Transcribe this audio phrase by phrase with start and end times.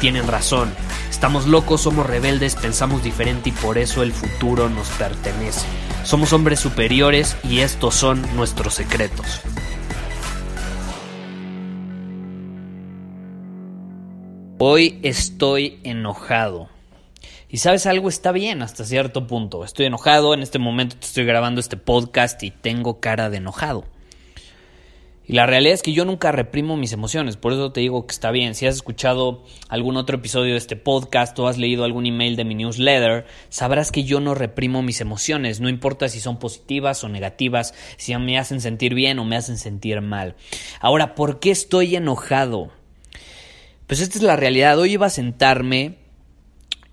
[0.00, 0.72] tienen razón.
[1.10, 5.66] Estamos locos, somos rebeldes, pensamos diferente y por eso el futuro nos pertenece.
[6.02, 9.42] Somos hombres superiores y estos son nuestros secretos.
[14.58, 16.68] Hoy estoy enojado.
[17.48, 19.64] Y sabes algo, está bien hasta cierto punto.
[19.64, 23.84] Estoy enojado, en este momento te estoy grabando este podcast y tengo cara de enojado.
[25.30, 28.12] Y la realidad es que yo nunca reprimo mis emociones, por eso te digo que
[28.12, 28.56] está bien.
[28.56, 32.44] Si has escuchado algún otro episodio de este podcast o has leído algún email de
[32.44, 37.08] mi newsletter, sabrás que yo no reprimo mis emociones, no importa si son positivas o
[37.08, 40.34] negativas, si me hacen sentir bien o me hacen sentir mal.
[40.80, 42.72] Ahora, ¿por qué estoy enojado?
[43.86, 44.80] Pues esta es la realidad.
[44.80, 45.98] Hoy iba a sentarme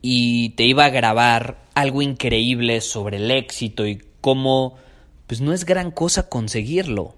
[0.00, 4.78] y te iba a grabar algo increíble sobre el éxito y cómo
[5.26, 7.16] pues no es gran cosa conseguirlo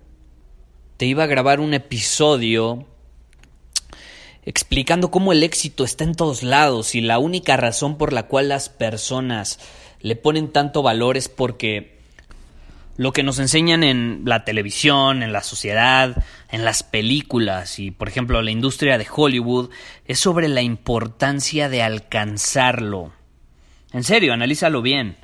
[0.97, 2.87] te iba a grabar un episodio
[4.45, 8.49] explicando cómo el éxito está en todos lados y la única razón por la cual
[8.49, 9.59] las personas
[10.01, 11.99] le ponen tanto valor es porque
[12.97, 18.09] lo que nos enseñan en la televisión, en la sociedad, en las películas y por
[18.09, 19.71] ejemplo la industria de Hollywood
[20.05, 23.13] es sobre la importancia de alcanzarlo.
[23.93, 25.17] En serio, analízalo bien.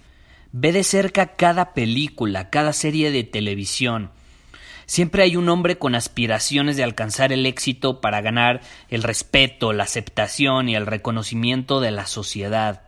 [0.52, 4.10] Ve de cerca cada película, cada serie de televisión
[4.90, 9.84] Siempre hay un hombre con aspiraciones de alcanzar el éxito para ganar el respeto, la
[9.84, 12.82] aceptación y el reconocimiento de la sociedad.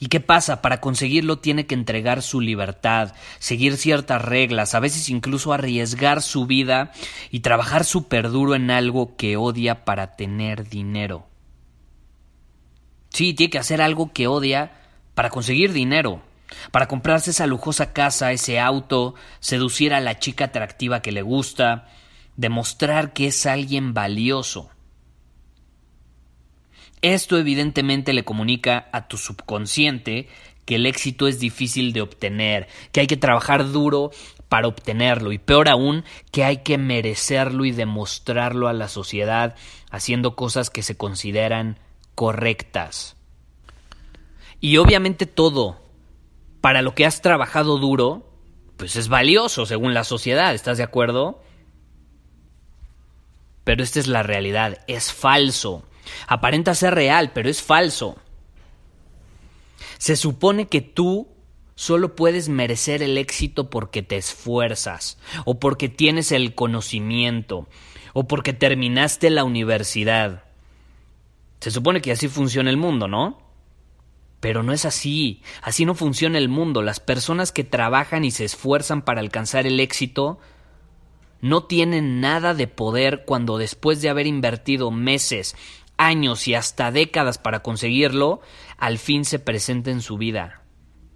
[0.00, 0.62] ¿Y qué pasa?
[0.62, 6.46] Para conseguirlo tiene que entregar su libertad, seguir ciertas reglas, a veces incluso arriesgar su
[6.46, 6.90] vida
[7.30, 11.26] y trabajar súper duro en algo que odia para tener dinero.
[13.10, 14.72] Sí, tiene que hacer algo que odia
[15.14, 16.22] para conseguir dinero
[16.70, 21.88] para comprarse esa lujosa casa, ese auto, seducir a la chica atractiva que le gusta,
[22.36, 24.70] demostrar que es alguien valioso.
[27.02, 30.28] Esto evidentemente le comunica a tu subconsciente
[30.64, 34.10] que el éxito es difícil de obtener, que hay que trabajar duro
[34.48, 39.56] para obtenerlo y peor aún que hay que merecerlo y demostrarlo a la sociedad
[39.90, 41.78] haciendo cosas que se consideran
[42.14, 43.16] correctas.
[44.60, 45.83] Y obviamente todo,
[46.64, 48.26] para lo que has trabajado duro,
[48.78, 51.42] pues es valioso según la sociedad, ¿estás de acuerdo?
[53.64, 55.86] Pero esta es la realidad, es falso.
[56.26, 58.16] Aparenta ser real, pero es falso.
[59.98, 61.28] Se supone que tú
[61.74, 67.68] solo puedes merecer el éxito porque te esfuerzas, o porque tienes el conocimiento,
[68.14, 70.44] o porque terminaste la universidad.
[71.60, 73.43] Se supone que así funciona el mundo, ¿no?
[74.44, 76.82] Pero no es así, así no funciona el mundo.
[76.82, 80.38] Las personas que trabajan y se esfuerzan para alcanzar el éxito
[81.40, 85.56] no tienen nada de poder cuando después de haber invertido meses,
[85.96, 88.42] años y hasta décadas para conseguirlo,
[88.76, 90.60] al fin se presenta en su vida.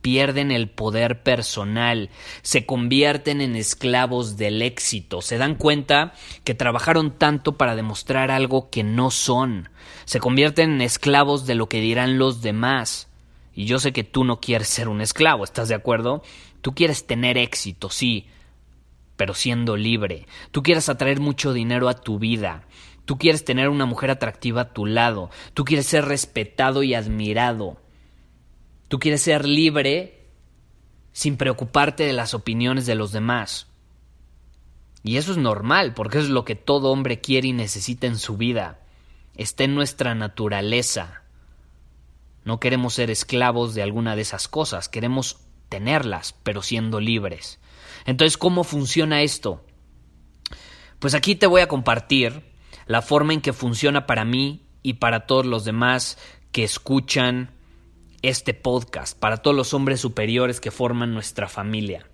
[0.00, 2.09] Pierden el poder personal,
[2.41, 8.71] se convierten en esclavos del éxito, se dan cuenta que trabajaron tanto para demostrar algo
[8.71, 9.69] que no son,
[10.06, 13.08] se convierten en esclavos de lo que dirán los demás,
[13.59, 16.23] y yo sé que tú no quieres ser un esclavo, ¿estás de acuerdo?
[16.61, 18.29] Tú quieres tener éxito, sí,
[19.17, 20.29] pero siendo libre.
[20.53, 22.69] Tú quieres atraer mucho dinero a tu vida.
[23.05, 25.31] Tú quieres tener una mujer atractiva a tu lado.
[25.55, 27.82] Tú quieres ser respetado y admirado.
[28.87, 30.29] Tú quieres ser libre
[31.11, 33.67] sin preocuparte de las opiniones de los demás.
[35.03, 38.37] Y eso es normal, porque es lo que todo hombre quiere y necesita en su
[38.37, 38.79] vida.
[39.35, 41.25] Está en nuestra naturaleza.
[42.49, 45.37] No queremos ser esclavos de alguna de esas cosas, queremos
[45.69, 47.61] tenerlas, pero siendo libres.
[48.06, 49.62] Entonces, ¿cómo funciona esto?
[50.99, 52.43] Pues aquí te voy a compartir
[52.87, 56.17] la forma en que funciona para mí y para todos los demás
[56.50, 57.50] que escuchan
[58.23, 62.09] este podcast, para todos los hombres superiores que forman nuestra familia.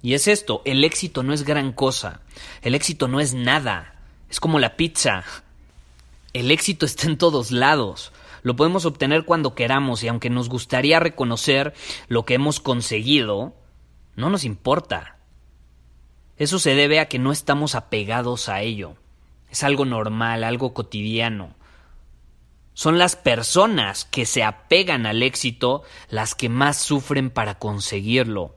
[0.00, 2.20] Y es esto, el éxito no es gran cosa,
[2.62, 3.96] el éxito no es nada,
[4.30, 5.24] es como la pizza.
[6.32, 8.12] El éxito está en todos lados.
[8.42, 11.74] Lo podemos obtener cuando queramos y aunque nos gustaría reconocer
[12.08, 13.54] lo que hemos conseguido,
[14.16, 15.18] no nos importa.
[16.36, 18.96] Eso se debe a que no estamos apegados a ello.
[19.50, 21.54] Es algo normal, algo cotidiano.
[22.74, 28.56] Son las personas que se apegan al éxito las que más sufren para conseguirlo.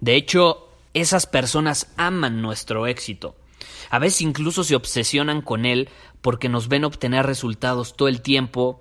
[0.00, 3.34] De hecho, esas personas aman nuestro éxito.
[3.90, 5.88] A veces incluso se obsesionan con él
[6.20, 8.80] porque nos ven obtener resultados todo el tiempo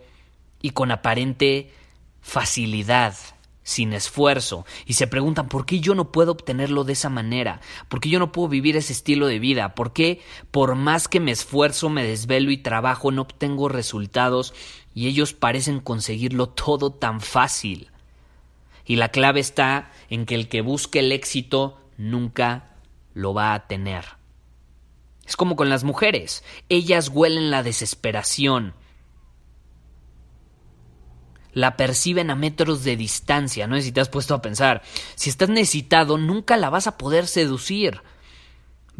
[0.61, 1.71] y con aparente
[2.21, 3.15] facilidad
[3.63, 8.01] sin esfuerzo y se preguntan por qué yo no puedo obtenerlo de esa manera, por
[8.01, 10.21] qué yo no puedo vivir ese estilo de vida, por qué
[10.51, 14.53] por más que me esfuerzo, me desvelo y trabajo no obtengo resultados
[14.93, 17.89] y ellos parecen conseguirlo todo tan fácil.
[18.85, 22.75] Y la clave está en que el que busque el éxito nunca
[23.13, 24.03] lo va a tener.
[25.25, 28.73] Es como con las mujeres, ellas huelen la desesperación,
[31.53, 33.67] la perciben a metros de distancia.
[33.67, 34.81] No si te has puesto a pensar.
[35.15, 38.01] Si estás necesitado, nunca la vas a poder seducir.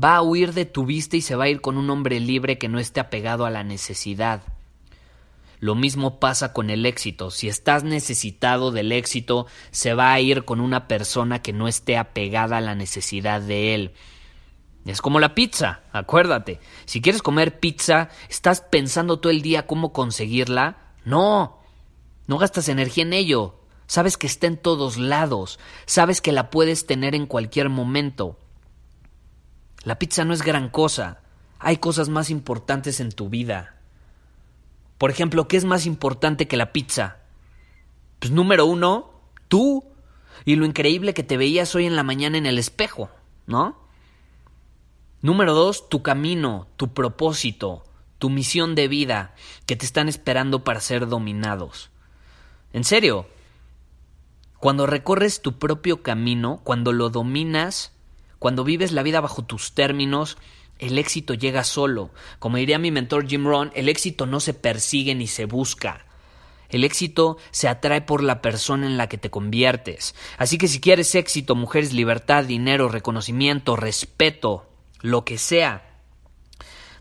[0.02, 2.58] Va a huir de tu vista y se va a ir con un hombre libre
[2.58, 4.44] que no esté apegado a la necesidad.
[5.60, 7.32] Lo mismo pasa con el éxito.
[7.32, 11.98] Si estás necesitado del éxito, se va a ir con una persona que no esté
[11.98, 13.92] apegada a la necesidad de él.
[14.86, 16.60] Es como la pizza, acuérdate.
[16.86, 20.92] Si quieres comer pizza, ¿estás pensando todo el día cómo conseguirla?
[21.06, 21.60] No,
[22.28, 23.60] no gastas energía en ello.
[23.88, 25.60] Sabes que está en todos lados.
[25.86, 28.38] Sabes que la puedes tener en cualquier momento.
[29.84, 31.22] La pizza no es gran cosa.
[31.60, 33.76] Hay cosas más importantes en tu vida.
[34.98, 37.18] Por ejemplo, ¿qué es más importante que la pizza?
[38.20, 39.12] Pues número uno,
[39.48, 39.86] tú.
[40.46, 43.10] Y lo increíble que te veías hoy en la mañana en el espejo,
[43.46, 43.83] ¿no?
[45.24, 47.86] Número dos, tu camino, tu propósito,
[48.20, 49.34] tu misión de vida,
[49.66, 51.92] que te están esperando para ser dominados.
[52.74, 53.26] En serio,
[54.60, 57.94] cuando recorres tu propio camino, cuando lo dominas,
[58.38, 60.38] cuando vives la vida bajo tus términos,
[60.78, 62.10] el éxito llega solo.
[62.40, 66.06] Como diría mi mentor Jim Rohn, el éxito no se persigue ni se busca.
[66.68, 70.16] El éxito se atrae por la persona en la que te conviertes.
[70.38, 74.68] Así que si quieres éxito, mujeres, libertad, dinero, reconocimiento, respeto,
[75.04, 75.94] lo que sea,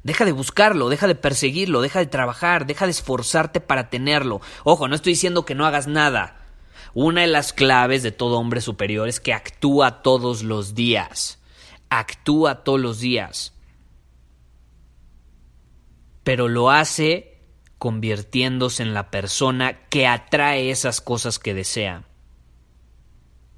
[0.03, 4.41] Deja de buscarlo, deja de perseguirlo, deja de trabajar, deja de esforzarte para tenerlo.
[4.65, 6.45] Ojo, no estoy diciendo que no hagas nada.
[6.93, 11.39] Una de las claves de todo hombre superior es que actúa todos los días.
[11.89, 13.55] Actúa todos los días.
[16.25, 17.39] Pero lo hace
[17.79, 22.05] convirtiéndose en la persona que atrae esas cosas que desea.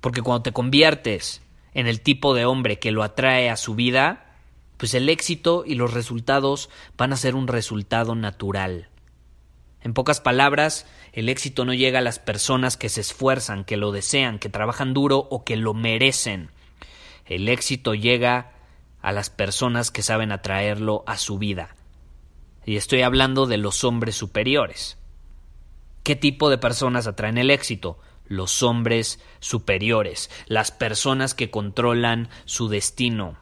[0.01, 1.41] Porque cuando te conviertes
[1.73, 4.34] en el tipo de hombre que lo atrae a su vida,
[4.77, 8.89] pues el éxito y los resultados van a ser un resultado natural.
[9.83, 13.93] En pocas palabras, el éxito no llega a las personas que se esfuerzan, que lo
[13.93, 16.51] desean, que trabajan duro o que lo merecen.
[17.27, 18.53] El éxito llega
[19.03, 21.77] a las personas que saben atraerlo a su vida.
[22.65, 24.97] Y estoy hablando de los hombres superiores.
[26.03, 27.99] ¿Qué tipo de personas atraen el éxito?
[28.27, 33.37] Los hombres superiores, las personas que controlan su destino,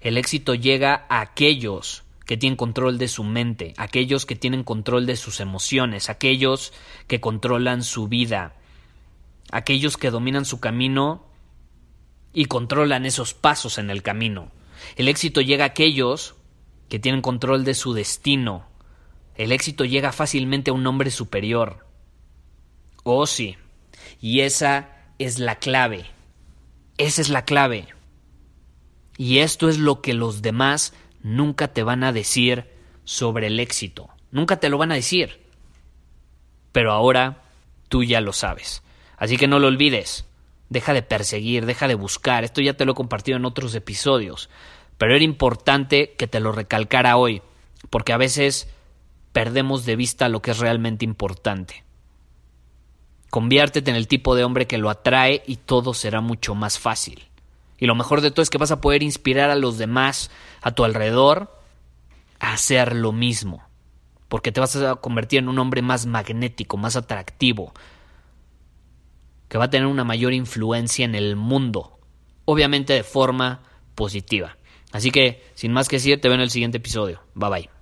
[0.00, 5.06] El éxito llega a aquellos que tienen control de su mente, aquellos que tienen control
[5.06, 6.72] de sus emociones, aquellos
[7.06, 8.54] que controlan su vida,
[9.50, 11.26] aquellos que dominan su camino
[12.32, 14.50] y controlan esos pasos en el camino.
[14.96, 16.34] El éxito llega a aquellos
[16.88, 18.66] que tienen control de su destino.
[19.34, 21.86] El éxito llega fácilmente a un hombre superior.
[23.04, 23.56] Oh sí.
[24.20, 24.88] Y esa
[25.18, 26.06] es la clave.
[26.98, 27.88] Esa es la clave.
[29.22, 32.66] Y esto es lo que los demás nunca te van a decir
[33.04, 34.10] sobre el éxito.
[34.32, 35.46] Nunca te lo van a decir.
[36.72, 37.44] Pero ahora
[37.88, 38.82] tú ya lo sabes.
[39.16, 40.26] Así que no lo olvides.
[40.70, 42.42] Deja de perseguir, deja de buscar.
[42.42, 44.50] Esto ya te lo he compartido en otros episodios.
[44.98, 47.42] Pero era importante que te lo recalcara hoy,
[47.90, 48.68] porque a veces
[49.32, 51.84] perdemos de vista lo que es realmente importante.
[53.30, 57.28] Conviértete en el tipo de hombre que lo atrae y todo será mucho más fácil.
[57.82, 60.70] Y lo mejor de todo es que vas a poder inspirar a los demás a
[60.70, 61.58] tu alrededor
[62.38, 63.64] a hacer lo mismo.
[64.28, 67.72] Porque te vas a convertir en un hombre más magnético, más atractivo,
[69.48, 71.98] que va a tener una mayor influencia en el mundo,
[72.44, 73.64] obviamente de forma
[73.96, 74.58] positiva.
[74.92, 77.20] Así que, sin más que decir, te veo en el siguiente episodio.
[77.34, 77.81] Bye bye.